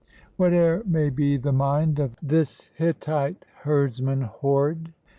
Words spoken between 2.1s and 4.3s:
this Hittite herdsman